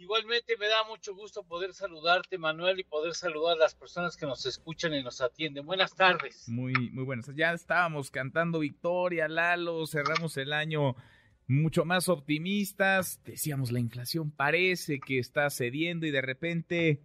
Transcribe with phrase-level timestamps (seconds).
[0.00, 4.24] Igualmente me da mucho gusto poder saludarte, Manuel, y poder saludar a las personas que
[4.24, 5.66] nos escuchan y nos atienden.
[5.66, 6.48] Buenas tardes.
[6.48, 7.30] Muy, muy buenas.
[7.36, 10.96] Ya estábamos cantando victoria, Lalo, cerramos el año
[11.46, 13.22] mucho más optimistas.
[13.24, 17.02] Decíamos, la inflación parece que está cediendo y de repente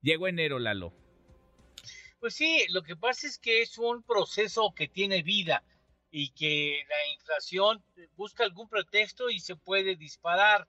[0.00, 0.94] llegó enero, Lalo.
[2.18, 5.62] Pues sí, lo que pasa es que es un proceso que tiene vida
[6.10, 7.84] y que la inflación
[8.16, 10.66] busca algún pretexto y se puede disparar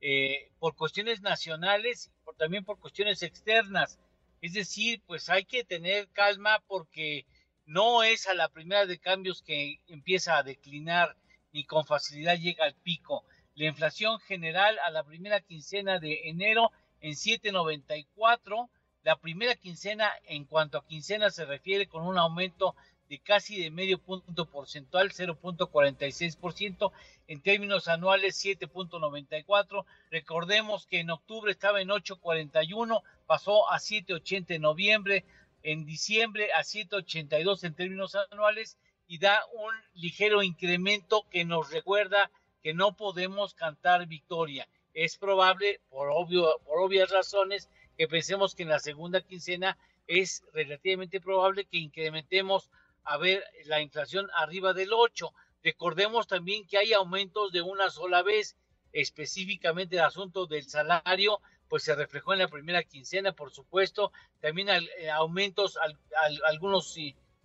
[0.00, 3.98] eh, por cuestiones nacionales por, también por cuestiones externas.
[4.40, 7.26] Es decir, pues hay que tener calma porque
[7.64, 11.16] no es a la primera de cambios que empieza a declinar
[11.52, 13.24] ni con facilidad llega al pico.
[13.54, 18.68] La inflación general a la primera quincena de enero en 7.94,
[19.02, 22.74] la primera quincena en cuanto a quincena se refiere con un aumento
[23.08, 26.92] de casi de medio punto porcentual, 0.46%,
[27.28, 29.84] en términos anuales 7.94.
[30.10, 35.24] Recordemos que en octubre estaba en 8.41, pasó a 7.80 en noviembre,
[35.62, 42.30] en diciembre a 7.82 en términos anuales y da un ligero incremento que nos recuerda
[42.62, 44.68] que no podemos cantar victoria.
[44.94, 50.44] Es probable, por, obvio, por obvias razones, que pensemos que en la segunda quincena es
[50.52, 52.70] relativamente probable que incrementemos
[53.06, 55.32] a ver la inflación arriba del 8.
[55.62, 58.56] Recordemos también que hay aumentos de una sola vez,
[58.92, 64.68] específicamente el asunto del salario, pues se reflejó en la primera quincena, por supuesto, también
[64.68, 65.98] eh, aumentos, al,
[66.46, 66.96] algunos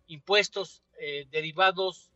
[0.08, 2.12] impuestos eh, derivados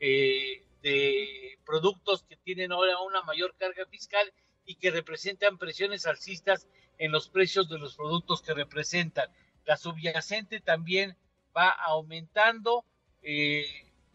[0.00, 4.32] eh, de productos que tienen ahora una mayor carga fiscal
[4.66, 9.30] y que representan presiones alcistas en los precios de los productos que representan.
[9.64, 11.16] La subyacente también
[11.56, 12.84] va aumentando.
[13.22, 13.66] Eh,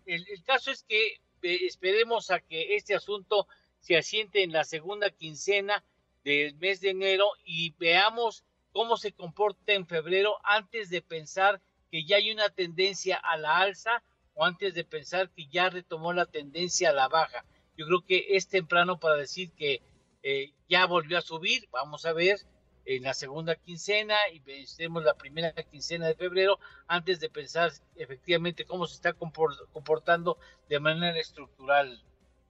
[0.06, 3.48] el, caso es que eh, esperemos a que este asunto
[3.80, 5.84] se asiente en la segunda quincena
[6.24, 11.62] del mes de enero y veamos cómo se comporta en febrero antes de pensar
[11.92, 16.14] que ya hay una tendencia a la alza o antes de pensar que ya retomó
[16.14, 17.46] la tendencia a la baja.
[17.78, 19.82] Yo creo que es temprano para decir que
[20.22, 22.40] eh, ya volvió a subir, vamos a ver,
[22.86, 28.66] en la segunda quincena y vencemos la primera quincena de febrero antes de pensar efectivamente
[28.66, 32.04] cómo se está comportando de manera estructural,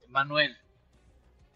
[0.07, 0.57] Manuel.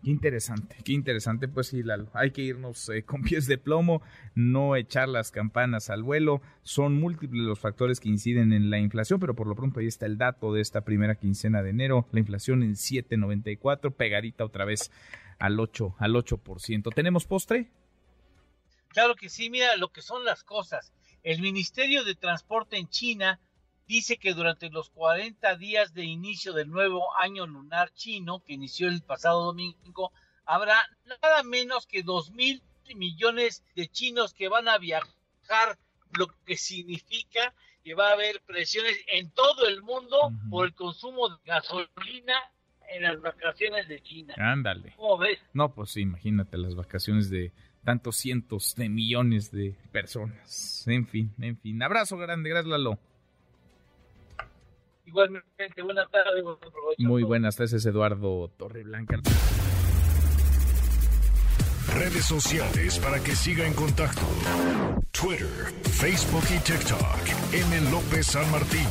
[0.03, 1.47] Qué interesante, qué interesante.
[1.47, 4.01] Pues sí, Lalo, hay que irnos eh, con pies de plomo,
[4.35, 6.41] no echar las campanas al vuelo.
[6.61, 10.05] Son múltiples los factores que inciden en la inflación, pero por lo pronto ahí está
[10.05, 12.05] el dato de esta primera quincena de enero.
[12.11, 14.91] La inflación en 7.94, pegadita otra vez
[15.39, 16.93] al 8, al 8%.
[16.93, 17.71] ¿Tenemos postre?
[18.93, 20.93] Claro que sí, mira lo que son las cosas.
[21.23, 23.39] El Ministerio de Transporte en China
[23.87, 28.87] dice que durante los 40 días de inicio del nuevo año lunar chino, que inició
[28.87, 30.11] el pasado domingo,
[30.45, 32.61] habrá nada menos que 2 mil
[32.95, 35.79] millones de chinos que van a viajar,
[36.17, 41.29] lo que significa que va a haber presiones en todo el mundo por el consumo
[41.29, 42.35] de gasolina
[42.89, 44.35] en las vacaciones de China.
[44.37, 44.93] Ándale.
[44.95, 45.39] ¿Cómo ves?
[45.53, 47.51] No, pues imagínate las vacaciones de
[47.83, 50.83] tantos cientos de millones de personas.
[50.87, 51.81] En fin, en fin.
[51.83, 52.99] Abrazo grande, gracias Lalo.
[55.05, 56.43] Igualmente, buenas tardes.
[56.97, 59.19] Muy buenas tardes, Eduardo Torreblanca.
[61.93, 64.21] Redes sociales para que siga en contacto:
[65.11, 65.47] Twitter,
[65.83, 67.53] Facebook y TikTok.
[67.53, 67.91] M.
[67.91, 68.87] López San Martín.